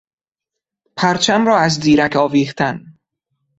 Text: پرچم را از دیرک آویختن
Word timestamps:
پرچم 0.97 1.47
را 1.47 1.57
از 1.57 1.79
دیرک 1.79 2.15
آویختن 2.15 2.97